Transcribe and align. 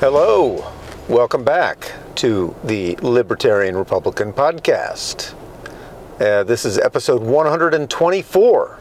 Hello, 0.00 0.72
welcome 1.10 1.44
back 1.44 1.92
to 2.14 2.56
the 2.64 2.96
Libertarian 3.02 3.76
Republican 3.76 4.32
Podcast. 4.32 5.34
Uh, 6.18 6.42
this 6.42 6.64
is 6.64 6.78
episode 6.78 7.20
124. 7.20 8.78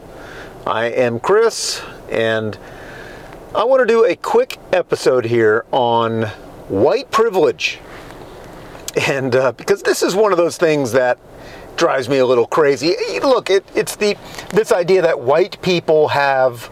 I 0.65 0.85
am 0.85 1.19
Chris, 1.19 1.81
and 2.09 2.57
I 3.53 3.65
want 3.65 3.81
to 3.81 3.85
do 3.85 4.05
a 4.05 4.15
quick 4.15 4.59
episode 4.71 5.25
here 5.25 5.65
on 5.73 6.23
white 6.69 7.11
privilege. 7.11 7.79
And 9.05 9.35
uh, 9.35 9.51
because 9.51 9.83
this 9.83 10.01
is 10.01 10.15
one 10.15 10.31
of 10.31 10.37
those 10.37 10.55
things 10.55 10.93
that 10.93 11.19
drives 11.75 12.07
me 12.07 12.19
a 12.19 12.25
little 12.25 12.47
crazy. 12.47 12.95
Look, 13.21 13.49
it, 13.49 13.65
it's 13.75 13.97
the 13.97 14.15
this 14.51 14.71
idea 14.71 15.01
that 15.01 15.19
white 15.19 15.61
people 15.61 16.07
have 16.07 16.71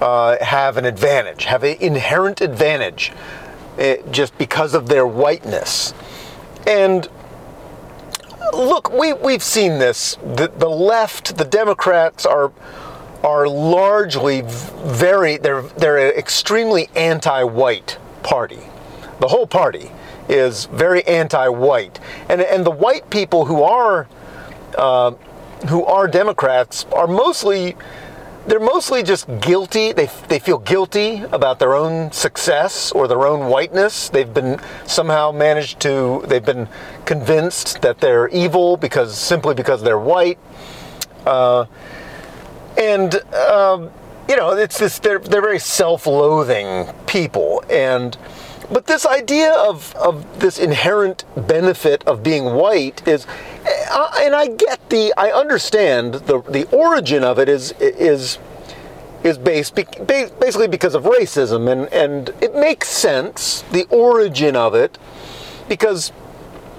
uh, 0.00 0.42
have 0.42 0.78
an 0.78 0.86
advantage, 0.86 1.44
have 1.44 1.64
an 1.64 1.76
inherent 1.80 2.40
advantage, 2.40 3.12
uh, 3.78 3.96
just 4.10 4.36
because 4.38 4.74
of 4.74 4.88
their 4.88 5.06
whiteness. 5.06 5.94
And 6.66 7.08
look, 8.52 8.92
we 8.92 9.12
we've 9.12 9.42
seen 9.42 9.78
this. 9.78 10.16
The, 10.16 10.52
the 10.56 10.68
left, 10.68 11.36
the 11.38 11.44
Democrats 11.44 12.26
are 12.26 12.52
are 13.22 13.48
largely 13.48 14.42
very 14.44 15.36
they're 15.38 15.62
they're 15.62 16.10
an 16.10 16.16
extremely 16.16 16.88
anti-white 16.94 17.98
party. 18.22 18.60
The 19.20 19.28
whole 19.28 19.46
party 19.46 19.90
is 20.28 20.66
very 20.66 21.04
anti-white, 21.06 21.98
and 22.28 22.40
and 22.40 22.64
the 22.64 22.70
white 22.70 23.10
people 23.10 23.46
who 23.46 23.62
are 23.62 24.08
uh, 24.76 25.12
who 25.68 25.84
are 25.84 26.06
Democrats 26.06 26.86
are 26.92 27.06
mostly 27.06 27.76
they're 28.48 28.58
mostly 28.58 29.02
just 29.02 29.28
guilty. 29.40 29.92
They, 29.92 30.08
they 30.28 30.38
feel 30.38 30.58
guilty 30.58 31.22
about 31.32 31.58
their 31.58 31.74
own 31.74 32.10
success 32.12 32.90
or 32.92 33.06
their 33.06 33.26
own 33.26 33.48
whiteness. 33.48 34.08
They've 34.08 34.32
been 34.32 34.58
somehow 34.86 35.30
managed 35.30 35.80
to, 35.80 36.24
they've 36.26 36.44
been 36.44 36.68
convinced 37.04 37.82
that 37.82 38.00
they're 38.00 38.28
evil 38.28 38.76
because 38.76 39.16
simply 39.16 39.54
because 39.54 39.82
they're 39.82 39.98
white. 39.98 40.38
Uh, 41.26 41.66
and 42.78 43.14
um, 43.34 43.90
you 44.28 44.36
know, 44.36 44.52
it's 44.52 44.78
this. 44.78 44.98
They're 44.98 45.18
they're 45.18 45.40
very 45.40 45.58
self-loathing 45.58 46.92
people, 47.06 47.64
and 47.70 48.16
but 48.70 48.86
this 48.86 49.06
idea 49.06 49.52
of 49.52 49.94
of 49.96 50.40
this 50.40 50.58
inherent 50.58 51.24
benefit 51.48 52.04
of 52.06 52.22
being 52.22 52.44
white 52.44 53.06
is, 53.08 53.26
uh, 53.90 54.10
and 54.20 54.34
I 54.34 54.48
get 54.48 54.90
the, 54.90 55.12
I 55.16 55.30
understand 55.30 56.14
the 56.14 56.42
the 56.42 56.68
origin 56.74 57.24
of 57.24 57.38
it 57.38 57.48
is 57.48 57.72
is 57.80 58.38
is 59.24 59.38
based 59.38 59.74
basically 59.74 60.68
because 60.68 60.94
of 60.94 61.04
racism, 61.04 61.70
and 61.70 61.92
and 61.92 62.30
it 62.40 62.54
makes 62.54 62.88
sense 62.88 63.62
the 63.72 63.84
origin 63.90 64.56
of 64.56 64.74
it 64.74 64.98
because 65.68 66.12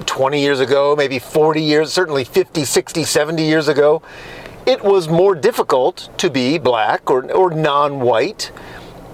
20 0.05 0.41
years 0.41 0.59
ago, 0.59 0.95
maybe 0.95 1.19
40 1.19 1.61
years, 1.61 1.91
certainly 1.91 2.23
50, 2.23 2.63
60, 2.63 3.03
70 3.03 3.43
years 3.43 3.67
ago 3.67 4.01
it 4.69 4.83
was 4.83 5.09
more 5.09 5.33
difficult 5.33 6.09
to 6.17 6.29
be 6.29 6.59
black 6.59 7.09
or, 7.09 7.31
or 7.31 7.49
non 7.49 8.01
white. 8.01 8.51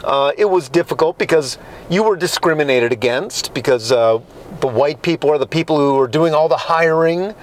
Uh, 0.03 0.33
it 0.37 0.45
was 0.45 0.67
difficult 0.67 1.17
because 1.17 1.57
you 1.89 2.03
were 2.03 2.17
discriminated 2.17 2.91
against, 2.91 3.53
because 3.53 3.89
uh, 3.91 4.19
the 4.59 4.67
white 4.67 5.01
people 5.01 5.29
are 5.29 5.37
the 5.37 5.47
people 5.47 5.77
who 5.77 5.97
are 5.97 6.09
doing 6.09 6.33
all 6.33 6.49
the 6.49 6.57
hiring, 6.57 7.33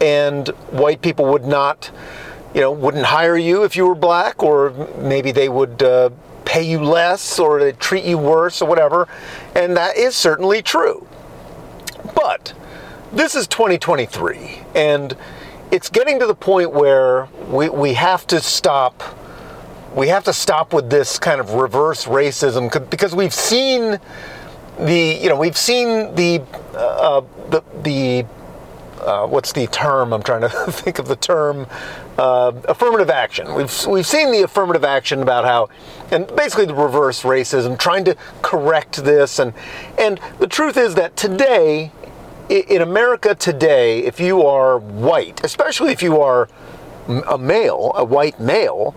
and 0.00 0.48
white 0.70 1.02
people 1.02 1.26
would 1.26 1.44
not, 1.44 1.90
you 2.54 2.60
know, 2.60 2.72
wouldn't 2.72 3.06
hire 3.06 3.36
you 3.36 3.64
if 3.64 3.76
you 3.76 3.86
were 3.86 3.94
black, 3.94 4.42
or 4.42 4.70
maybe 4.98 5.32
they 5.32 5.48
would 5.48 5.82
uh, 5.82 6.10
pay 6.44 6.62
you 6.62 6.82
less 6.82 7.38
or 7.38 7.60
they 7.60 7.72
treat 7.72 8.04
you 8.04 8.18
worse 8.18 8.62
or 8.62 8.68
whatever. 8.68 9.08
And 9.54 9.76
that 9.76 9.96
is 9.96 10.16
certainly 10.16 10.62
true. 10.62 11.06
But 12.14 12.54
this 13.12 13.34
is 13.34 13.46
2023, 13.46 14.60
and 14.74 15.16
it's 15.70 15.88
getting 15.90 16.18
to 16.20 16.26
the 16.26 16.34
point 16.34 16.72
where 16.72 17.28
we, 17.48 17.68
we 17.68 17.94
have 17.94 18.26
to 18.28 18.40
stop 18.40 19.02
we 19.94 20.08
have 20.08 20.24
to 20.24 20.32
stop 20.32 20.72
with 20.72 20.90
this 20.90 21.18
kind 21.18 21.40
of 21.40 21.54
reverse 21.54 22.04
racism 22.04 22.90
because 22.90 23.14
we've 23.14 23.34
seen 23.34 23.98
the 24.78 25.18
you 25.20 25.28
know 25.28 25.36
we've 25.36 25.56
seen 25.56 26.14
the 26.14 26.42
uh, 26.74 27.22
the 27.50 27.62
the 27.82 28.24
uh, 29.00 29.26
what's 29.26 29.52
the 29.52 29.66
term? 29.68 30.12
I'm 30.12 30.22
trying 30.22 30.42
to 30.42 30.48
think 30.70 30.98
of 30.98 31.08
the 31.08 31.16
term. 31.16 31.66
Uh, 32.18 32.52
affirmative 32.64 33.10
action. 33.10 33.54
We've 33.54 33.86
we've 33.86 34.06
seen 34.06 34.32
the 34.32 34.42
affirmative 34.42 34.82
action 34.82 35.22
about 35.22 35.44
how 35.44 35.68
and 36.10 36.26
basically 36.34 36.66
the 36.66 36.74
reverse 36.74 37.22
racism 37.22 37.78
trying 37.78 38.04
to 38.06 38.16
correct 38.42 39.04
this. 39.04 39.38
And 39.38 39.52
and 39.98 40.20
the 40.40 40.48
truth 40.48 40.76
is 40.76 40.96
that 40.96 41.16
today 41.16 41.92
in 42.48 42.82
America 42.82 43.34
today, 43.34 44.00
if 44.00 44.18
you 44.18 44.42
are 44.42 44.78
white, 44.78 45.44
especially 45.44 45.92
if 45.92 46.02
you 46.02 46.20
are 46.20 46.48
a 47.28 47.38
male, 47.38 47.92
a 47.94 48.04
white 48.04 48.40
male, 48.40 48.94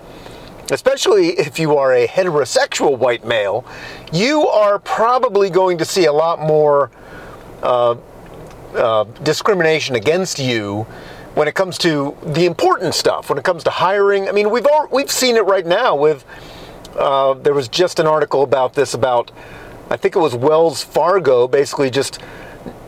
especially 0.71 1.29
if 1.39 1.59
you 1.59 1.77
are 1.77 1.93
a 1.93 2.07
heterosexual 2.07 2.97
white 2.97 3.25
male, 3.25 3.65
you 4.11 4.47
are 4.47 4.79
probably 4.79 5.49
going 5.49 5.77
to 5.77 5.85
see 5.85 6.05
a 6.05 6.13
lot 6.13 6.39
more 6.39 6.91
uh, 7.61 7.95
uh, 8.75 9.05
discrimination 9.23 9.95
against 9.95 10.39
you 10.39 10.83
when 11.35 11.47
it 11.47 11.55
comes 11.55 11.77
to 11.79 12.17
the 12.23 12.45
important 12.45 12.93
stuff. 12.93 13.29
When 13.29 13.37
it 13.37 13.43
comes 13.43 13.63
to 13.63 13.69
hiring, 13.69 14.27
I 14.27 14.31
mean, 14.31 14.49
we've 14.49 14.67
all, 14.67 14.87
we've 14.91 15.11
seen 15.11 15.37
it 15.37 15.45
right 15.45 15.65
now. 15.65 15.95
With 15.95 16.25
uh, 16.95 17.33
there 17.35 17.53
was 17.53 17.67
just 17.67 17.99
an 17.99 18.07
article 18.07 18.43
about 18.43 18.73
this 18.73 18.93
about 18.93 19.31
I 19.89 19.97
think 19.97 20.15
it 20.15 20.19
was 20.19 20.35
Wells 20.35 20.83
Fargo, 20.83 21.47
basically 21.47 21.89
just 21.89 22.19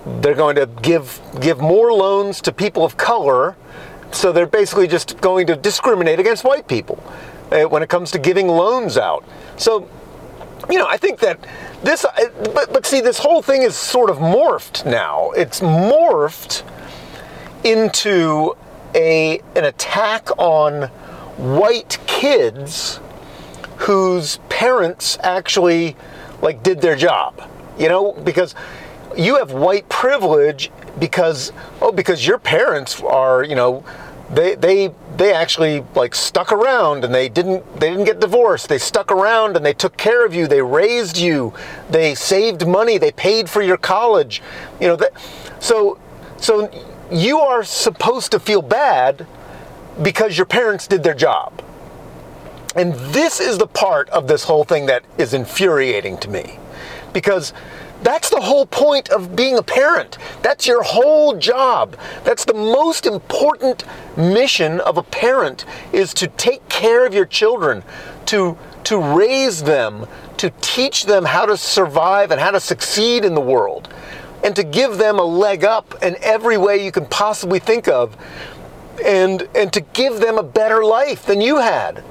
they're 0.05 0.35
going 0.35 0.55
to 0.55 0.67
give 0.81 1.21
give 1.39 1.59
more 1.59 1.93
loans 1.93 2.41
to 2.41 2.51
people 2.51 2.83
of 2.83 2.97
color 2.97 3.55
so 4.11 4.31
they're 4.31 4.45
basically 4.45 4.87
just 4.87 5.19
going 5.21 5.47
to 5.47 5.55
discriminate 5.55 6.19
against 6.19 6.43
white 6.43 6.67
people 6.67 7.01
uh, 7.51 7.63
when 7.63 7.81
it 7.81 7.89
comes 7.89 8.11
to 8.11 8.19
giving 8.19 8.47
loans 8.47 8.97
out 8.97 9.23
so 9.57 9.87
you 10.69 10.77
know 10.77 10.87
i 10.87 10.97
think 10.97 11.19
that 11.19 11.39
this 11.83 12.05
uh, 12.05 12.11
but, 12.53 12.71
but 12.71 12.85
see 12.85 13.01
this 13.01 13.19
whole 13.19 13.41
thing 13.41 13.63
is 13.63 13.75
sort 13.75 14.09
of 14.09 14.17
morphed 14.17 14.85
now. 14.85 15.31
It's 15.31 15.59
morphed 15.59 16.63
into 17.65 18.55
a 18.95 19.39
an 19.55 19.65
attack 19.65 20.29
on 20.37 20.83
white 21.37 21.97
kids 22.07 22.99
whose 23.77 24.37
parents 24.47 25.17
actually 25.23 25.97
like 26.41 26.63
did 26.63 26.79
their 26.79 26.95
job 26.95 27.49
you 27.77 27.89
know? 27.89 28.13
Because 28.13 28.55
you 29.17 29.37
have 29.37 29.51
white 29.51 29.87
privilege 29.89 30.71
because 30.99 31.51
oh 31.81 31.91
because 31.91 32.25
your 32.25 32.37
parents 32.37 33.01
are 33.01 33.43
you 33.43 33.55
know 33.55 33.83
they 34.31 34.55
they 34.55 34.91
they 35.17 35.33
actually 35.33 35.85
like 35.95 36.15
stuck 36.15 36.51
around 36.51 37.05
and 37.05 37.13
they 37.13 37.29
didn't 37.29 37.79
they 37.79 37.89
didn't 37.89 38.05
get 38.05 38.19
divorced. 38.19 38.69
They 38.69 38.79
stuck 38.79 39.11
around 39.11 39.55
and 39.55 39.65
they 39.65 39.73
took 39.73 39.97
care 39.97 40.25
of 40.25 40.33
you. 40.33 40.47
They 40.47 40.61
raised 40.61 41.17
you. 41.17 41.53
They 41.89 42.15
saved 42.15 42.67
money. 42.67 42.97
They 42.97 43.11
paid 43.11 43.49
for 43.49 43.61
your 43.61 43.77
college. 43.77 44.41
You 44.79 44.87
know 44.87 44.95
that 44.95 45.13
so 45.59 45.99
so 46.37 46.69
you 47.11 47.39
are 47.39 47.63
supposed 47.63 48.31
to 48.31 48.39
feel 48.39 48.61
bad 48.61 49.27
because 50.01 50.37
your 50.37 50.45
parents 50.45 50.87
did 50.87 51.03
their 51.03 51.13
job. 51.13 51.61
And 52.75 52.93
this 53.13 53.39
is 53.39 53.59
the 53.59 53.67
part 53.67 54.09
of 54.09 54.27
this 54.27 54.43
whole 54.43 54.63
thing 54.63 54.87
that 54.87 55.03
is 55.19 55.33
infuriating 55.33 56.17
to 56.19 56.29
me. 56.29 56.57
Because 57.13 57.53
that's 58.03 58.29
the 58.29 58.41
whole 58.41 58.65
point 58.65 59.09
of 59.09 59.35
being 59.35 59.57
a 59.57 59.63
parent. 59.63 60.17
That's 60.41 60.67
your 60.67 60.83
whole 60.83 61.37
job. 61.37 61.97
That's 62.23 62.45
the 62.45 62.53
most 62.53 63.05
important 63.05 63.85
mission 64.17 64.81
of 64.81 64.97
a 64.97 65.03
parent 65.03 65.65
is 65.93 66.13
to 66.15 66.27
take 66.27 66.67
care 66.67 67.05
of 67.05 67.13
your 67.13 67.25
children, 67.25 67.83
to 68.27 68.57
to 68.83 68.97
raise 68.97 69.63
them, 69.63 70.05
to 70.35 70.51
teach 70.59 71.05
them 71.05 71.23
how 71.23 71.45
to 71.45 71.55
survive 71.55 72.31
and 72.31 72.41
how 72.41 72.51
to 72.51 72.59
succeed 72.59 73.23
in 73.23 73.33
the 73.33 73.41
world, 73.41 73.87
and 74.43 74.53
to 74.57 74.63
give 74.63 74.97
them 74.97 75.17
a 75.17 75.23
leg 75.23 75.63
up 75.63 75.95
in 76.03 76.17
every 76.21 76.57
way 76.57 76.83
you 76.83 76.91
can 76.91 77.05
possibly 77.05 77.59
think 77.59 77.87
of, 77.87 78.17
and 79.03 79.47
and 79.55 79.71
to 79.71 79.79
give 79.79 80.19
them 80.19 80.37
a 80.37 80.43
better 80.43 80.83
life 80.83 81.25
than 81.25 81.39
you 81.39 81.57
had. 81.57 82.03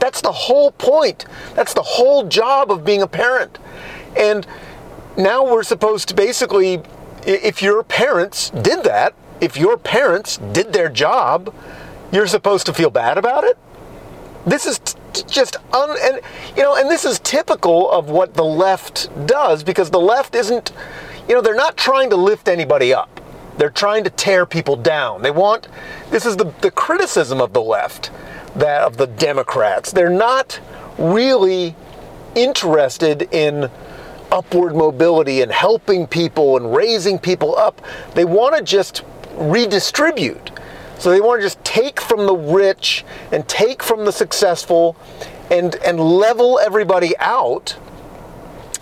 That's 0.00 0.20
the 0.20 0.32
whole 0.32 0.72
point. 0.72 1.24
That's 1.54 1.72
the 1.72 1.82
whole 1.82 2.24
job 2.24 2.70
of 2.72 2.84
being 2.84 3.02
a 3.02 3.06
parent. 3.06 3.58
And 4.16 4.46
now 5.16 5.44
we're 5.44 5.62
supposed 5.62 6.08
to 6.08 6.14
basically, 6.14 6.82
if 7.26 7.62
your 7.62 7.82
parents 7.82 8.50
did 8.50 8.84
that, 8.84 9.14
if 9.40 9.56
your 9.56 9.76
parents 9.76 10.38
did 10.52 10.72
their 10.72 10.88
job, 10.88 11.54
you're 12.12 12.26
supposed 12.26 12.66
to 12.66 12.72
feel 12.72 12.90
bad 12.90 13.18
about 13.18 13.44
it? 13.44 13.58
This 14.46 14.66
is 14.66 14.78
t- 14.78 14.94
just 15.26 15.56
un 15.72 15.96
and 16.02 16.20
you 16.56 16.62
know 16.62 16.76
and 16.76 16.88
this 16.88 17.04
is 17.04 17.18
typical 17.20 17.90
of 17.90 18.10
what 18.10 18.34
the 18.34 18.44
left 18.44 19.08
does 19.26 19.64
because 19.64 19.90
the 19.90 20.00
left 20.00 20.34
isn't 20.36 20.72
you 21.28 21.34
know 21.34 21.40
they're 21.40 21.54
not 21.54 21.76
trying 21.76 22.10
to 22.10 22.16
lift 22.16 22.46
anybody 22.46 22.94
up. 22.94 23.20
They're 23.58 23.70
trying 23.70 24.04
to 24.04 24.10
tear 24.10 24.46
people 24.46 24.76
down. 24.76 25.22
They 25.22 25.30
want 25.32 25.68
this 26.10 26.26
is 26.26 26.36
the, 26.36 26.52
the 26.60 26.70
criticism 26.70 27.40
of 27.40 27.52
the 27.52 27.62
left 27.62 28.10
that 28.54 28.82
of 28.82 28.96
the 28.96 29.06
democrats. 29.06 29.90
They're 29.90 30.08
not 30.10 30.60
really 30.98 31.74
interested 32.34 33.22
in 33.32 33.70
upward 34.32 34.74
mobility 34.74 35.42
and 35.42 35.50
helping 35.52 36.06
people 36.06 36.56
and 36.56 36.74
raising 36.74 37.18
people 37.18 37.56
up. 37.56 37.80
They 38.14 38.24
want 38.24 38.56
to 38.56 38.62
just 38.62 39.02
redistribute. 39.34 40.50
So 40.98 41.10
they 41.10 41.20
want 41.20 41.40
to 41.40 41.46
just 41.46 41.62
take 41.64 42.00
from 42.00 42.26
the 42.26 42.34
rich 42.34 43.04
and 43.32 43.46
take 43.48 43.82
from 43.82 44.04
the 44.04 44.12
successful 44.12 44.96
and, 45.50 45.74
and 45.76 46.00
level 46.00 46.58
everybody 46.58 47.16
out. 47.18 47.76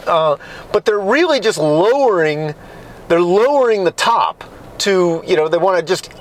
Uh, 0.07 0.37
but 0.73 0.85
they're 0.85 1.01
really 1.01 1.41
just 1.41 1.59
lowering, 1.59 2.55
they're 3.09 3.21
lowering 3.21 3.85
the 3.85 3.91
top 3.93 4.45
to, 4.79 5.23
you 5.27 5.37
know, 5.37 5.49
they 5.49 5.59
want 5.59 5.79
to 5.79 5.85
just, 5.85 6.13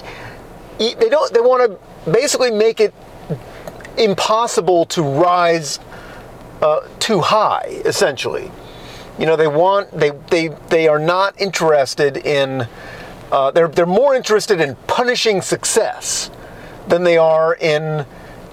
they 0.79 1.09
don't, 1.09 1.33
they 1.33 1.41
want 1.41 1.71
to 1.71 2.11
basically 2.11 2.51
make 2.51 2.79
it 2.79 2.93
impossible 3.97 4.85
to 4.85 5.03
rise 5.03 5.79
uh, 6.61 6.87
too 6.99 7.19
high, 7.19 7.81
essentially. 7.85 8.51
You 9.19 9.25
know, 9.25 9.35
they 9.35 9.47
want, 9.47 9.91
they, 9.91 10.11
they, 10.29 10.49
they 10.69 10.87
are 10.87 10.99
not 10.99 11.39
interested 11.39 12.17
in, 12.17 12.67
uh, 13.31 13.51
they're, 13.51 13.67
they're 13.67 13.85
more 13.85 14.15
interested 14.15 14.59
in 14.59 14.75
punishing 14.87 15.41
success 15.41 16.31
than 16.87 17.03
they 17.03 17.17
are 17.17 17.55
in 17.55 18.05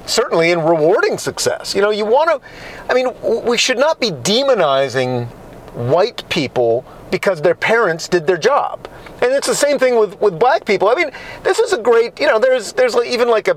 certainly 0.06 0.50
in 0.50 0.60
rewarding 0.60 1.18
success. 1.18 1.74
You 1.74 1.82
know, 1.82 1.90
you 1.90 2.04
want 2.04 2.30
to, 2.30 2.48
I 2.88 2.94
mean, 2.94 3.08
we 3.44 3.56
should 3.56 3.78
not 3.78 4.00
be 4.00 4.10
demonizing 4.10 5.26
white 5.74 6.28
people 6.28 6.84
because 7.10 7.42
their 7.42 7.54
parents 7.54 8.08
did 8.08 8.26
their 8.26 8.38
job. 8.38 8.88
And 9.22 9.32
it's 9.32 9.46
the 9.46 9.54
same 9.54 9.78
thing 9.78 9.98
with, 9.98 10.20
with 10.20 10.38
black 10.38 10.64
people. 10.64 10.88
I 10.88 10.94
mean, 10.94 11.10
this 11.42 11.58
is 11.58 11.72
a 11.72 11.78
great, 11.78 12.18
you 12.18 12.26
know, 12.26 12.38
there's, 12.38 12.72
there's 12.72 12.96
even 12.96 13.28
like 13.28 13.48
a, 13.48 13.56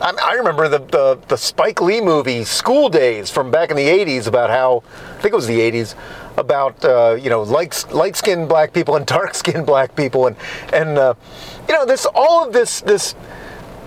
I 0.00 0.32
remember 0.34 0.68
the, 0.68 0.78
the, 0.78 1.18
the 1.28 1.36
Spike 1.36 1.82
Lee 1.82 2.00
movie 2.00 2.44
School 2.44 2.88
Daze 2.88 3.30
from 3.30 3.50
back 3.50 3.70
in 3.70 3.76
the 3.76 3.86
80s 3.86 4.26
about 4.26 4.48
how, 4.48 4.82
think 5.20 5.32
it 5.32 5.36
was 5.36 5.46
the 5.46 5.58
80s, 5.58 5.94
about 6.36 6.84
uh, 6.84 7.16
you 7.20 7.30
know 7.30 7.42
light 7.42 7.84
light 7.92 8.16
skinned 8.16 8.48
black 8.48 8.72
people 8.72 8.96
and 8.96 9.06
dark 9.16 9.34
skinned 9.34 9.66
black 9.66 9.94
people. 9.96 10.26
And 10.26 10.36
and 10.72 10.98
uh, 10.98 11.14
you 11.68 11.74
know 11.74 11.86
this 11.86 12.06
all 12.14 12.46
of 12.46 12.52
this 12.52 12.80
this 12.80 13.14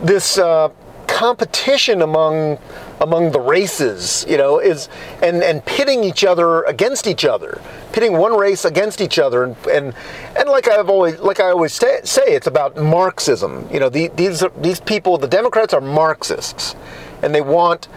this 0.01 0.37
uh, 0.37 0.69
competition 1.07 2.01
among 2.01 2.57
among 3.01 3.31
the 3.31 3.39
races 3.39 4.25
you 4.29 4.37
know 4.37 4.59
is 4.59 4.89
and 5.21 5.43
and 5.43 5.65
pitting 5.65 6.03
each 6.03 6.23
other 6.23 6.63
against 6.63 7.05
each 7.07 7.25
other 7.25 7.61
pitting 7.93 8.17
one 8.17 8.35
race 8.35 8.65
against 8.65 8.99
each 8.99 9.19
other. 9.19 9.43
And 9.43 9.55
and, 9.71 9.93
and 10.35 10.49
like 10.49 10.67
I've 10.67 10.89
always 10.89 11.19
like 11.19 11.39
I 11.39 11.51
always 11.51 11.71
say, 11.71 12.01
say 12.03 12.23
it's 12.25 12.47
about 12.47 12.75
Marxism. 12.75 13.69
You 13.71 13.79
know 13.79 13.89
the, 13.89 14.09
these 14.09 14.43
these 14.57 14.81
people 14.81 15.17
the 15.17 15.27
Democrats 15.27 15.73
are 15.73 15.81
Marxists 15.81 16.75
and 17.21 17.33
they 17.33 17.41
want 17.41 17.87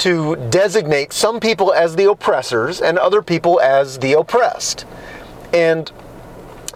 to 0.00 0.34
designate 0.48 1.12
some 1.12 1.40
people 1.40 1.74
as 1.74 1.94
the 1.94 2.10
oppressors 2.10 2.80
and 2.80 2.98
other 2.98 3.20
people 3.20 3.60
as 3.60 3.98
the 3.98 4.14
oppressed. 4.14 4.86
And 5.52 5.90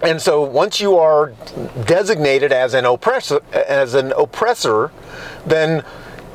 and 0.03 0.21
so 0.21 0.43
once 0.43 0.81
you 0.81 0.99
are 0.99 1.33
designated 1.87 2.53
as 2.53 2.75
an 2.75 2.85
oppressor 2.85 3.41
as 3.53 3.95
an 3.95 4.13
oppressor, 4.13 4.93
then 5.47 5.83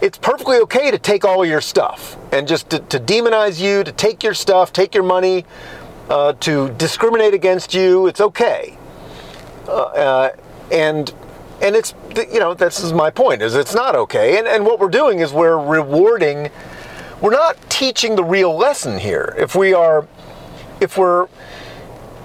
it's 0.01 0.17
perfectly 0.17 0.57
okay 0.57 0.89
to 0.89 0.97
take 0.97 1.25
all 1.25 1.45
your 1.45 1.61
stuff 1.61 2.17
and 2.31 2.47
just 2.47 2.69
to, 2.71 2.79
to 2.79 2.99
demonize 2.99 3.61
you, 3.61 3.83
to 3.83 3.91
take 3.91 4.23
your 4.23 4.33
stuff, 4.33 4.73
take 4.73 4.95
your 4.95 5.03
money, 5.03 5.45
uh, 6.09 6.33
to 6.39 6.69
discriminate 6.71 7.35
against 7.35 7.73
you. 7.73 8.07
It's 8.07 8.21
okay. 8.21 8.77
Uh, 9.67 9.71
uh, 9.71 10.29
and 10.71 11.13
and 11.61 11.75
it's 11.75 11.93
you 12.31 12.39
know 12.39 12.55
this 12.55 12.79
is 12.79 12.93
my 12.93 13.11
point 13.11 13.43
is 13.43 13.55
it's 13.55 13.75
not 13.75 13.95
okay. 13.95 14.39
And 14.39 14.47
and 14.47 14.65
what 14.65 14.79
we're 14.79 14.89
doing 14.89 15.19
is 15.19 15.33
we're 15.33 15.59
rewarding 15.59 16.49
we're 17.21 17.31
not 17.31 17.57
teaching 17.69 18.15
the 18.15 18.23
real 18.23 18.55
lesson 18.55 18.99
here. 18.99 19.35
If 19.37 19.55
we 19.55 19.73
are, 19.73 20.07
if 20.79 20.97
we're, 20.97 21.27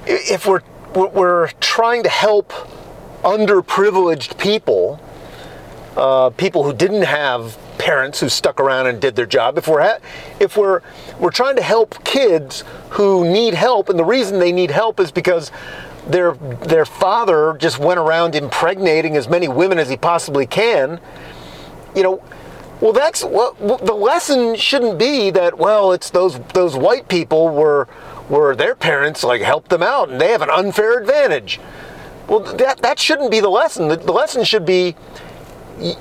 if 0.06 0.46
we're, 0.46 0.62
we're 0.94 1.48
trying 1.60 2.02
to 2.04 2.08
help 2.08 2.52
underprivileged 3.22 4.38
people, 4.38 5.00
uh, 5.96 6.30
people 6.30 6.64
who 6.64 6.72
didn't 6.72 7.02
have 7.02 7.58
parents 7.78 8.20
who 8.20 8.28
stuck 8.28 8.60
around 8.60 8.86
and 8.86 9.00
did 9.00 9.16
their 9.16 9.26
job. 9.26 9.58
If 9.58 9.68
we're 9.68 9.82
ha- 9.82 9.98
if 10.40 10.56
we're 10.56 10.80
we're 11.18 11.30
trying 11.30 11.56
to 11.56 11.62
help 11.62 12.02
kids 12.04 12.64
who 12.90 13.24
need 13.30 13.54
help, 13.54 13.88
and 13.88 13.98
the 13.98 14.04
reason 14.04 14.38
they 14.38 14.52
need 14.52 14.70
help 14.70 15.00
is 15.00 15.10
because 15.10 15.50
their 16.06 16.32
their 16.32 16.84
father 16.84 17.56
just 17.58 17.78
went 17.78 17.98
around 17.98 18.34
impregnating 18.34 19.16
as 19.16 19.28
many 19.28 19.48
women 19.48 19.78
as 19.78 19.88
he 19.88 19.96
possibly 19.96 20.46
can. 20.46 21.00
You 21.94 22.02
know, 22.02 22.22
well, 22.84 22.92
that's 22.92 23.24
well, 23.24 23.54
the 23.54 23.94
lesson 23.94 24.56
shouldn't 24.56 24.98
be 24.98 25.30
that 25.30 25.56
well, 25.56 25.92
it's 25.92 26.10
those 26.10 26.38
those 26.52 26.76
white 26.76 27.08
people 27.08 27.48
were 27.48 27.88
were 28.28 28.54
their 28.54 28.74
parents 28.74 29.24
like 29.24 29.40
helped 29.40 29.70
them 29.70 29.82
out 29.82 30.10
and 30.10 30.20
they 30.20 30.28
have 30.28 30.42
an 30.42 30.50
unfair 30.50 31.00
advantage. 31.00 31.58
Well, 32.28 32.40
that 32.40 32.82
that 32.82 32.98
shouldn't 32.98 33.30
be 33.30 33.40
the 33.40 33.48
lesson. 33.48 33.88
The, 33.88 33.96
the 33.96 34.12
lesson 34.12 34.44
should 34.44 34.66
be 34.66 34.96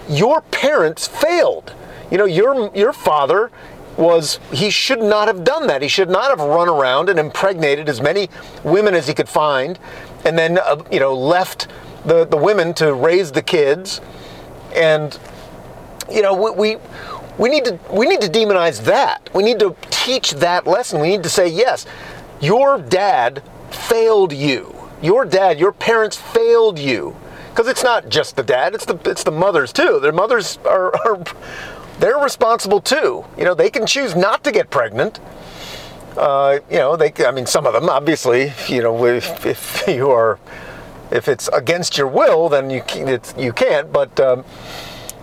your 0.09 0.41
parents 0.41 1.07
failed. 1.07 1.73
You 2.11 2.17
know, 2.17 2.25
your 2.25 2.69
your 2.75 2.91
father 2.91 3.49
was 3.95 4.41
he 4.51 4.69
should 4.69 5.01
not 5.01 5.29
have 5.29 5.45
done 5.45 5.67
that. 5.67 5.81
He 5.81 5.87
should 5.87 6.09
not 6.09 6.37
have 6.37 6.45
run 6.45 6.67
around 6.67 7.07
and 7.07 7.17
impregnated 7.17 7.87
as 7.87 8.01
many 8.01 8.29
women 8.65 8.93
as 8.93 9.07
he 9.07 9.13
could 9.13 9.29
find, 9.29 9.79
and 10.25 10.37
then 10.37 10.57
uh, 10.57 10.83
you 10.91 10.99
know 10.99 11.13
left 11.13 11.69
the 12.05 12.25
the 12.25 12.35
women 12.35 12.73
to 12.73 12.93
raise 12.93 13.31
the 13.31 13.41
kids, 13.41 14.01
and 14.75 15.17
you 16.11 16.21
know, 16.21 16.33
we, 16.33 16.75
we 16.75 16.81
we 17.37 17.49
need 17.49 17.65
to 17.65 17.79
we 17.91 18.07
need 18.07 18.21
to 18.21 18.29
demonize 18.29 18.83
that. 18.83 19.29
We 19.33 19.43
need 19.43 19.59
to 19.59 19.75
teach 19.89 20.31
that 20.33 20.67
lesson. 20.67 21.01
We 21.01 21.09
need 21.09 21.23
to 21.23 21.29
say, 21.29 21.47
yes, 21.47 21.85
your 22.41 22.79
dad 22.79 23.43
failed 23.71 24.33
you. 24.33 24.75
Your 25.01 25.25
dad, 25.25 25.59
your 25.59 25.71
parents 25.71 26.17
failed 26.17 26.79
you. 26.79 27.15
Because 27.49 27.67
it's 27.67 27.83
not 27.83 28.09
just 28.09 28.35
the 28.35 28.43
dad, 28.43 28.73
it's 28.73 28.85
the 28.85 28.99
it's 29.05 29.23
the 29.23 29.31
mothers 29.31 29.71
too. 29.71 29.99
Their 29.99 30.11
mothers 30.11 30.57
are, 30.65 30.95
are 31.05 31.23
they're 31.99 32.17
responsible 32.17 32.81
too. 32.81 33.25
You 33.37 33.43
know, 33.43 33.53
they 33.53 33.69
can 33.69 33.85
choose 33.85 34.15
not 34.15 34.43
to 34.43 34.51
get 34.51 34.69
pregnant. 34.69 35.19
Uh, 36.17 36.59
you 36.69 36.77
know, 36.77 36.95
they 36.95 37.13
I 37.25 37.31
mean 37.31 37.45
some 37.45 37.65
of 37.65 37.73
them 37.73 37.89
obviously, 37.89 38.53
you 38.67 38.81
know, 38.81 39.05
if, 39.05 39.45
if 39.45 39.83
you 39.87 40.09
are 40.09 40.39
if 41.11 41.27
it's 41.27 41.47
against 41.49 41.97
your 41.97 42.07
will, 42.07 42.49
then 42.49 42.69
you 42.69 42.83
you 43.37 43.53
can't, 43.53 43.91
but 43.93 44.19
um, 44.19 44.43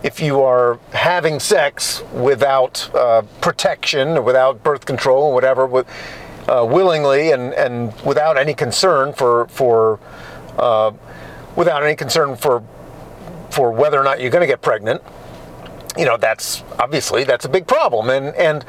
if 0.02 0.20
you 0.20 0.42
are 0.42 0.78
having 0.92 1.38
sex 1.40 2.02
without 2.12 2.92
uh, 2.94 3.22
protection 3.40 4.16
or 4.16 4.22
without 4.22 4.62
birth 4.62 4.86
control 4.86 5.24
or 5.24 5.34
whatever, 5.34 5.66
with, 5.66 5.86
uh, 6.48 6.66
willingly 6.68 7.32
and, 7.32 7.52
and 7.54 7.92
without 8.02 8.36
any 8.36 8.54
concern 8.54 9.12
for 9.12 9.46
for 9.48 10.00
uh, 10.58 10.90
without 11.56 11.82
any 11.82 11.94
concern 11.94 12.36
for 12.36 12.62
for 13.50 13.72
whether 13.72 14.00
or 14.00 14.04
not 14.04 14.20
you're 14.20 14.30
going 14.30 14.40
to 14.40 14.46
get 14.46 14.62
pregnant, 14.62 15.02
you 15.96 16.04
know 16.04 16.16
that's 16.16 16.62
obviously 16.78 17.24
that's 17.24 17.44
a 17.44 17.48
big 17.48 17.66
problem 17.66 18.10
and 18.10 18.34
and 18.36 18.64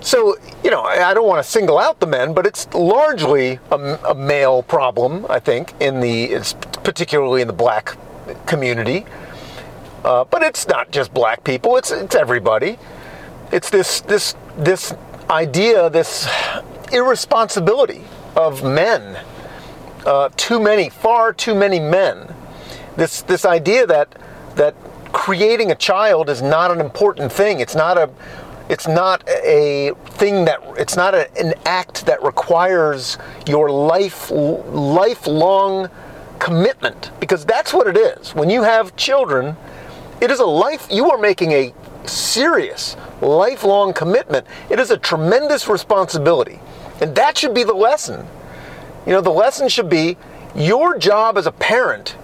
so 0.00 0.36
you 0.62 0.70
know 0.70 0.82
I 0.82 1.14
don't 1.14 1.26
want 1.26 1.44
to 1.44 1.50
single 1.50 1.78
out 1.78 2.00
the 2.00 2.06
men, 2.06 2.34
but 2.34 2.46
it's 2.46 2.72
largely 2.74 3.58
a, 3.70 3.76
a 4.08 4.14
male 4.14 4.62
problem 4.62 5.26
I 5.28 5.38
think 5.40 5.74
in 5.80 6.00
the 6.00 6.42
particularly 6.82 7.42
in 7.42 7.46
the 7.46 7.54
black 7.54 7.96
community. 8.46 9.06
Uh, 10.04 10.24
but 10.24 10.42
it's 10.42 10.68
not 10.68 10.90
just 10.90 11.14
black 11.14 11.42
people; 11.44 11.76
it's 11.76 11.90
it's 11.90 12.14
everybody. 12.14 12.78
It's 13.50 13.70
this 13.70 14.00
this 14.02 14.34
this 14.58 14.94
idea, 15.30 15.88
this 15.90 16.28
irresponsibility 16.92 18.04
of 18.36 18.62
men. 18.62 19.18
Uh, 20.04 20.28
too 20.36 20.60
many, 20.60 20.90
far 20.90 21.32
too 21.32 21.54
many 21.54 21.80
men. 21.80 22.34
This 22.96 23.22
this 23.22 23.44
idea 23.44 23.86
that 23.86 24.14
that 24.56 24.74
creating 25.12 25.70
a 25.70 25.74
child 25.74 26.28
is 26.28 26.42
not 26.42 26.70
an 26.70 26.80
important 26.80 27.32
thing. 27.32 27.60
It's 27.60 27.74
not 27.74 27.96
a 27.96 28.10
it's 28.68 28.88
not 28.88 29.26
a 29.28 29.92
thing 30.06 30.44
that 30.44 30.60
it's 30.76 30.96
not 30.96 31.14
a, 31.14 31.30
an 31.38 31.54
act 31.64 32.06
that 32.06 32.22
requires 32.22 33.18
your 33.46 33.70
life 33.70 34.30
lifelong 34.30 35.88
commitment 36.38 37.10
because 37.20 37.44
that's 37.46 37.72
what 37.72 37.86
it 37.86 37.96
is. 37.96 38.34
When 38.34 38.50
you 38.50 38.62
have 38.62 38.96
children, 38.96 39.56
it 40.20 40.30
is 40.30 40.40
a 40.40 40.46
life, 40.46 40.88
you 40.90 41.10
are 41.10 41.18
making 41.18 41.52
a 41.52 41.74
serious, 42.06 42.96
lifelong 43.20 43.92
commitment. 43.92 44.46
It 44.70 44.78
is 44.78 44.90
a 44.90 44.96
tremendous 44.96 45.68
responsibility. 45.68 46.60
And 47.00 47.14
that 47.16 47.36
should 47.36 47.54
be 47.54 47.64
the 47.64 47.74
lesson. 47.74 48.26
You 49.06 49.12
know, 49.12 49.20
the 49.20 49.30
lesson 49.30 49.68
should 49.68 49.88
be 49.88 50.16
your 50.54 50.96
job 50.96 51.36
as 51.36 51.46
a 51.46 51.52
parent 51.52 52.16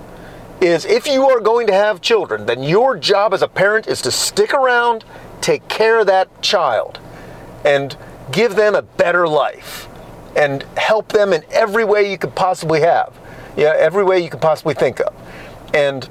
is 0.61 0.85
if 0.85 1.06
you 1.06 1.25
are 1.28 1.40
going 1.40 1.66
to 1.66 1.73
have 1.73 2.00
children, 2.00 2.47
then 2.47 2.62
your 2.62 2.97
job 2.97 3.35
as 3.35 3.42
a 3.42 3.49
parent 3.49 3.87
is 3.87 4.02
to 4.02 4.11
stick 4.11 4.52
around, 4.52 5.04
take 5.40 5.66
care 5.68 6.00
of 6.00 6.06
that 6.06 6.42
child, 6.42 7.00
and 7.64 7.97
give 8.30 8.56
them 8.56 8.75
a 8.75 8.82
better 8.82 9.26
life 9.26 9.88
and 10.37 10.62
help 10.76 11.09
them 11.09 11.32
in 11.32 11.42
every 11.50 11.85
way 11.85 12.11
you 12.11 12.18
could 12.18 12.35
possibly 12.35 12.80
have. 12.80 13.18
Yeah, 13.56 13.75
every 13.76 14.04
way 14.04 14.20
you 14.20 14.30
could 14.30 14.40
possibly 14.40 14.75
think 14.75 15.00
of. 15.00 15.14
And 15.75 16.09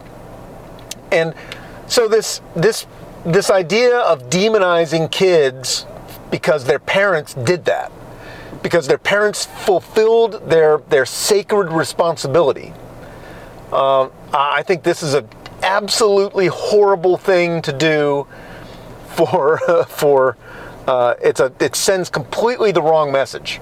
and 1.12 1.34
so 1.90 2.08
this 2.08 2.42
this 2.56 2.88
this 3.26 3.50
idea 3.50 3.98
of 3.98 4.30
demonizing 4.30 5.12
kids 5.12 5.86
because 6.32 6.64
their 6.64 6.80
parents 6.80 7.34
did 7.34 7.66
that 7.66 7.92
because 8.64 8.88
their 8.88 8.98
parents 8.98 9.46
fulfilled 9.46 10.50
their 10.50 10.78
their 10.90 11.06
sacred 11.06 11.72
responsibility. 11.72 12.74
Uh, 13.72 14.10
I 14.34 14.64
think 14.64 14.84
this 14.84 15.04
is 15.04 15.14
an 15.14 15.28
absolutely 15.62 16.48
horrible 16.48 17.18
thing 17.18 17.62
to 17.64 17.74
do 17.74 18.28
for 19.08 19.58
for 19.88 20.38
uh, 20.88 21.16
it's 21.22 21.40
a 21.40 21.52
it 21.60 21.76
sends 21.76 22.10
completely 22.10 22.72
the 22.72 22.82
wrong 22.82 23.12
message. 23.12 23.60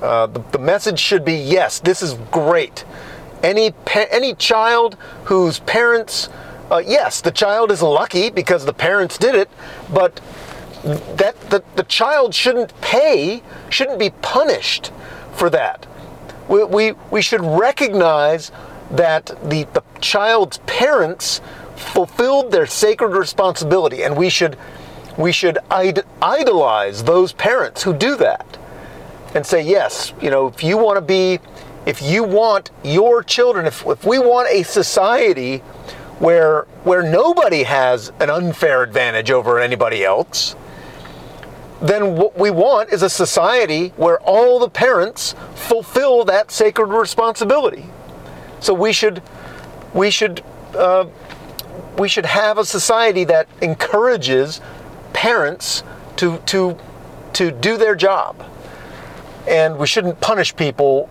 Uh, 0.00 0.26
the, 0.26 0.38
the, 0.52 0.58
message 0.58 1.00
should 1.00 1.24
be 1.24 1.34
yes, 1.34 1.80
this 1.80 2.02
is 2.02 2.14
great. 2.30 2.84
Any 3.42 3.72
pa- 3.72 4.06
any 4.10 4.34
child 4.34 4.96
whose 5.24 5.58
parents, 5.60 6.28
uh, 6.70 6.82
yes, 6.84 7.20
the 7.20 7.30
child 7.30 7.70
is 7.70 7.82
lucky 7.82 8.30
because 8.30 8.64
the 8.64 8.72
parents 8.72 9.18
did 9.18 9.34
it, 9.34 9.48
but 9.92 10.20
that 11.16 11.34
the, 11.50 11.62
the 11.76 11.82
child 11.84 12.34
shouldn't 12.34 12.78
pay, 12.80 13.42
shouldn't 13.68 13.98
be 13.98 14.10
punished 14.22 14.92
for 15.32 15.50
that. 15.50 15.86
We, 16.48 16.64
we, 16.64 16.92
we 17.10 17.22
should 17.22 17.42
recognize 17.42 18.52
that 18.90 19.26
the, 19.44 19.64
the 19.72 19.82
child's 20.00 20.58
parents 20.66 21.40
fulfilled 21.76 22.50
their 22.52 22.66
sacred 22.66 23.16
responsibility, 23.16 24.02
and 24.02 24.16
we 24.16 24.28
should 24.30 24.56
we 25.18 25.32
should 25.32 25.58
idolize 25.68 27.02
those 27.02 27.32
parents 27.32 27.82
who 27.82 27.92
do 27.92 28.16
that 28.16 28.56
and 29.34 29.44
say, 29.44 29.60
yes, 29.60 30.12
you 30.22 30.30
know, 30.30 30.46
if 30.46 30.62
you 30.62 30.78
want 30.78 30.96
to 30.96 31.00
be, 31.00 31.40
if 31.86 32.00
you 32.00 32.22
want 32.22 32.70
your 32.84 33.24
children, 33.24 33.66
if, 33.66 33.84
if 33.84 34.04
we 34.04 34.20
want 34.20 34.48
a 34.48 34.62
society 34.62 35.60
where 36.18 36.62
where 36.84 37.02
nobody 37.02 37.62
has 37.62 38.12
an 38.20 38.30
unfair 38.30 38.82
advantage 38.82 39.30
over 39.30 39.58
anybody 39.58 40.04
else, 40.04 40.56
then 41.80 42.16
what 42.16 42.36
we 42.38 42.50
want 42.50 42.90
is 42.90 43.02
a 43.02 43.10
society 43.10 43.88
where 43.96 44.18
all 44.20 44.58
the 44.58 44.68
parents 44.68 45.34
fulfill 45.54 46.24
that 46.24 46.50
sacred 46.50 46.86
responsibility. 46.86 47.86
So 48.60 48.74
we 48.74 48.92
should 48.92 49.22
we 49.94 50.10
should 50.10 50.42
uh, 50.74 51.06
we 51.96 52.08
should 52.08 52.26
have 52.26 52.58
a 52.58 52.64
society 52.64 53.24
that 53.24 53.48
encourages 53.62 54.60
parents 55.12 55.82
to 56.16 56.38
to 56.46 56.76
to 57.34 57.50
do 57.50 57.76
their 57.76 57.94
job 57.94 58.44
and 59.48 59.78
we 59.78 59.86
shouldn't 59.86 60.20
punish 60.20 60.54
people 60.54 61.08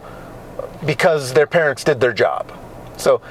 because 0.86 1.34
their 1.34 1.48
parents 1.48 1.84
did 1.84 2.00
their 2.00 2.14
job. 2.14 2.52
So 2.98 3.22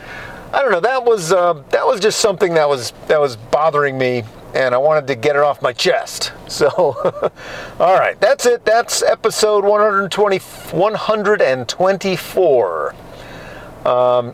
I 0.52 0.62
don't 0.62 0.70
know. 0.70 0.80
That 0.80 1.04
was 1.04 1.32
uh, 1.32 1.62
that 1.70 1.86
was 1.86 2.00
just 2.00 2.20
something 2.20 2.54
that 2.54 2.68
was 2.68 2.92
that 3.08 3.20
was 3.20 3.36
bothering 3.36 3.98
me, 3.98 4.22
and 4.54 4.74
I 4.74 4.78
wanted 4.78 5.06
to 5.08 5.14
get 5.14 5.36
it 5.36 5.42
off 5.42 5.60
my 5.62 5.72
chest. 5.72 6.32
So, 6.48 6.68
all 7.80 7.98
right, 7.98 8.18
that's 8.20 8.46
it. 8.46 8.64
That's 8.64 9.02
episode 9.02 9.64
120, 9.64 10.38
124. 10.38 12.94
Um, 13.84 14.32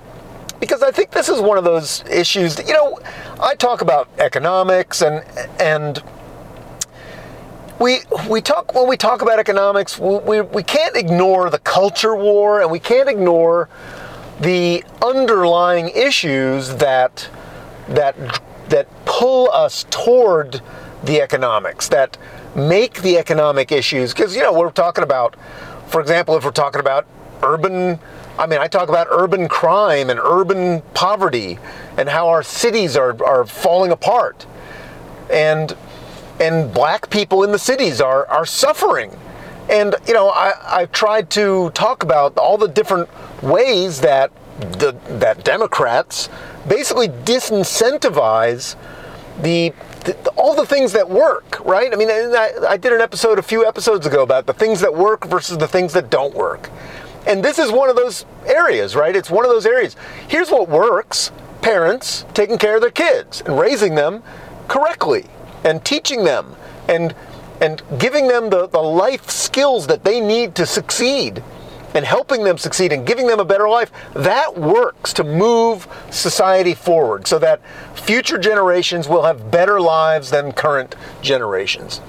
because 0.61 0.83
I 0.83 0.91
think 0.91 1.11
this 1.11 1.31
is 1.31 1.41
one 1.41 1.57
of 1.57 1.65
those 1.65 2.05
issues. 2.09 2.57
That, 2.57 2.69
you 2.69 2.75
know, 2.75 2.99
I 3.41 3.55
talk 3.55 3.81
about 3.81 4.09
economics 4.19 5.01
and 5.01 5.25
and 5.59 6.03
we 7.81 8.01
we 8.29 8.41
talk 8.41 8.73
when 8.75 8.87
we 8.87 8.97
talk 8.97 9.23
about 9.23 9.41
economics, 9.41 9.99
we, 9.99 10.19
we, 10.19 10.41
we 10.43 10.63
can't 10.63 10.97
ignore 10.97 11.51
the 11.51 11.59
culture 11.59 12.15
war 12.15 12.61
and 12.61 12.71
we 12.71 12.79
can't 12.79 13.09
ignore 13.09 13.69
the 14.43 14.85
underlying 15.03 15.89
issues 15.91 16.77
that 16.77 17.29
that 17.89 18.15
that 18.69 18.87
pull 19.05 19.51
us 19.51 19.85
toward 19.91 20.61
the 21.05 21.21
economics 21.21 21.89
that 21.89 22.17
make 22.55 23.03
the 23.03 23.17
economic 23.17 23.73
issues 23.73 24.13
because 24.13 24.37
you 24.37 24.43
know 24.43 24.53
we're 24.53 24.71
talking 24.71 25.05
about 25.05 25.37
for 25.87 26.01
example 26.01 26.37
if 26.37 26.45
we're 26.45 26.51
talking 26.51 26.81
about 26.81 27.07
urban 27.43 27.99
I 28.39 28.47
mean 28.47 28.61
I 28.61 28.69
talk 28.69 28.89
about 28.89 29.07
urban 29.11 29.49
crime 29.49 30.11
and 30.11 30.21
urban 30.21 30.83
poverty 30.95 31.59
and 31.97 32.09
how 32.09 32.29
our 32.29 32.43
cities 32.43 32.97
are, 32.97 33.23
are 33.25 33.47
falling 33.47 33.91
apart 33.91 34.47
and 35.31 35.77
and 36.41 36.73
black 36.75 37.09
people 37.11 37.45
in 37.45 37.53
the 37.53 37.59
cities 37.59 38.01
are, 38.01 38.27
are 38.27 38.45
suffering. 38.45 39.17
And, 39.71 39.95
you 40.07 40.15
know, 40.15 40.29
I, 40.31 40.53
I've 40.65 40.93
tried 40.93 41.31
to 41.31 41.71
talk 41.71 42.03
about 42.03 42.37
all 42.37 42.59
the 42.59 42.69
different 42.69 43.09
ways 43.43 44.01
that 44.01 44.33
the, 44.79 44.93
that 45.09 45.45
Democrats 45.45 46.29
basically 46.69 47.09
disincentivize 47.09 48.77
the, 49.41 49.73
the, 50.05 50.31
all 50.37 50.55
the 50.55 50.67
things 50.67 50.93
that 50.93 51.09
work, 51.09 51.65
right? 51.65 51.93
I 51.93 51.97
mean, 51.97 52.11
I, 52.11 52.53
I 52.69 52.77
did 52.77 52.93
an 52.93 53.01
episode 53.01 53.39
a 53.39 53.43
few 53.43 53.67
episodes 53.67 54.07
ago 54.07 54.23
about 54.23 54.47
the 54.47 54.53
things 54.53 54.81
that 54.81 54.95
work 54.95 55.27
versus 55.27 55.59
the 55.59 55.69
things 55.69 55.93
that 55.95 56.11
don't 56.11 56.35
work. 56.35 56.71
And 57.27 57.45
this 57.45 57.59
is 57.59 57.71
one 57.71 57.89
of 57.89 57.97
those 57.97 58.27
areas, 58.47 58.97
right? 58.97 59.15
It's 59.15 59.31
one 59.31 59.45
of 59.45 59.51
those 59.51 59.67
areas. 59.67 59.97
Here's 60.29 60.51
what 60.51 60.69
works 60.69 61.31
parents 61.63 62.27
taking 62.35 62.59
care 62.59 62.75
of 62.75 62.81
their 62.81 62.91
kids 62.91 63.41
and 63.47 63.59
raising 63.59 63.95
them 63.95 64.23
correctly 64.67 65.27
and 65.65 65.85
teaching 65.85 66.25
them 66.25 66.57
and 66.89 67.15
and 67.63 67.81
giving 67.99 68.27
them 68.27 68.51
the, 68.51 68.67
the 68.67 68.83
life 68.83 69.31
skills 69.31 69.87
that 69.87 70.03
they 70.03 70.21
need 70.21 70.57
to 70.57 70.67
succeed 70.67 71.43
and 71.95 72.05
helping 72.05 72.43
them 72.43 72.59
succeed 72.59 72.93
and 72.93 73.07
giving 73.07 73.29
them 73.29 73.39
a 73.39 73.45
better 73.45 73.69
life, 73.69 73.93
that 74.15 74.59
works 74.59 75.13
to 75.13 75.23
move 75.23 75.87
society 76.11 76.75
forward 76.75 77.27
so 77.29 77.39
that 77.39 77.61
future 77.95 78.37
generations 78.37 79.09
will 79.09 79.23
have 79.23 79.51
better 79.51 79.81
lives 79.81 80.31
than 80.31 80.51
current 80.51 80.97
generations. 81.21 82.01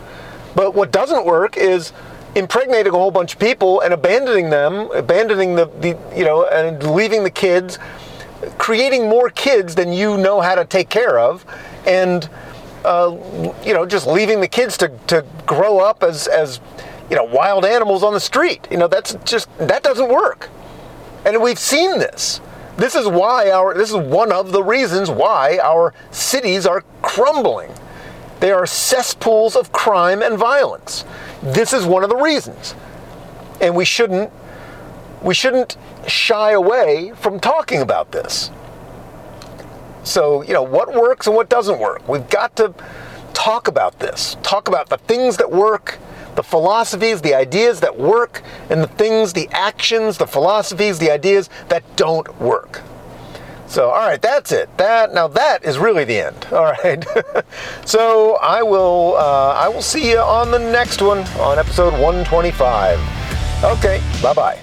But 0.55 0.73
what 0.73 0.91
doesn't 0.91 1.23
work 1.23 1.55
is 1.55 1.93
impregnating 2.33 2.93
a 2.93 2.97
whole 2.97 3.11
bunch 3.11 3.33
of 3.33 3.39
people 3.39 3.81
and 3.81 3.93
abandoning 3.93 4.49
them, 4.49 4.89
abandoning 4.91 5.55
the, 5.55 5.65
the 5.65 5.97
you 6.17 6.23
know, 6.23 6.47
and 6.47 6.81
leaving 6.95 7.23
the 7.23 7.29
kids, 7.29 7.77
creating 8.57 9.07
more 9.07 9.29
kids 9.29 9.75
than 9.75 9.93
you 9.93 10.17
know 10.17 10.41
how 10.41 10.55
to 10.55 10.65
take 10.65 10.89
care 10.89 11.19
of, 11.19 11.45
and 11.85 12.27
uh, 12.85 13.17
you 13.65 13.73
know, 13.73 13.85
just 13.85 14.07
leaving 14.07 14.41
the 14.41 14.47
kids 14.47 14.77
to, 14.77 14.89
to 15.07 15.25
grow 15.45 15.79
up 15.79 16.03
as, 16.03 16.27
as, 16.27 16.59
you 17.09 17.15
know, 17.15 17.23
wild 17.23 17.65
animals 17.65 18.03
on 18.03 18.13
the 18.13 18.19
street. 18.19 18.67
You 18.71 18.77
know, 18.77 18.87
that's 18.87 19.15
just, 19.25 19.49
that 19.57 19.83
doesn't 19.83 20.09
work. 20.09 20.49
And 21.25 21.41
we've 21.41 21.59
seen 21.59 21.99
this. 21.99 22.41
This 22.77 22.95
is 22.95 23.07
why 23.07 23.51
our, 23.51 23.73
this 23.73 23.91
is 23.91 23.97
one 23.97 24.31
of 24.31 24.51
the 24.51 24.63
reasons 24.63 25.09
why 25.09 25.59
our 25.61 25.93
cities 26.11 26.65
are 26.65 26.83
crumbling. 27.01 27.71
They 28.39 28.51
are 28.51 28.65
cesspools 28.65 29.55
of 29.55 29.71
crime 29.71 30.21
and 30.21 30.37
violence. 30.37 31.05
This 31.41 31.71
is 31.71 31.85
one 31.85 32.03
of 32.03 32.09
the 32.09 32.15
reasons. 32.15 32.75
And 33.61 33.75
we 33.75 33.85
shouldn't, 33.85 34.31
we 35.21 35.33
shouldn't 35.33 35.77
shy 36.07 36.51
away 36.51 37.13
from 37.15 37.39
talking 37.39 37.81
about 37.81 38.11
this. 38.11 38.51
So, 40.03 40.41
you 40.43 40.53
know, 40.53 40.63
what 40.63 40.93
works 40.93 41.27
and 41.27 41.35
what 41.35 41.49
doesn't 41.49 41.79
work. 41.79 42.07
We've 42.07 42.29
got 42.29 42.55
to 42.57 42.73
talk 43.33 43.67
about 43.67 43.99
this, 43.99 44.37
talk 44.43 44.67
about 44.67 44.89
the 44.89 44.97
things 44.97 45.37
that 45.37 45.51
work, 45.51 45.97
the 46.35 46.43
philosophies, 46.43 47.21
the 47.21 47.33
ideas 47.33 47.79
that 47.81 47.97
work, 47.97 48.41
and 48.69 48.81
the 48.81 48.87
things, 48.87 49.33
the 49.33 49.47
actions, 49.51 50.17
the 50.17 50.27
philosophies, 50.27 50.99
the 50.99 51.11
ideas 51.11 51.49
that 51.69 51.83
don't 51.95 52.39
work. 52.39 52.81
So, 53.67 53.89
all 53.89 54.07
right, 54.07 54.21
that's 54.21 54.51
it. 54.51 54.69
That 54.77 55.15
now 55.15 55.27
that 55.29 55.63
is 55.63 55.79
really 55.79 56.03
the 56.03 56.19
end. 56.19 56.45
All 56.51 56.65
right. 56.65 57.03
so 57.85 58.35
I 58.35 58.61
will 58.61 59.15
uh, 59.17 59.53
I 59.53 59.67
will 59.67 59.81
see 59.81 60.11
you 60.11 60.19
on 60.19 60.51
the 60.51 60.59
next 60.59 61.01
one 61.01 61.19
on 61.39 61.57
episode 61.57 61.93
125. 61.93 62.99
Okay. 63.63 63.99
Bye 64.21 64.33
bye. 64.33 64.62